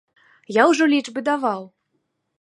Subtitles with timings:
[0.57, 1.61] Я ўжо лічбы даваў.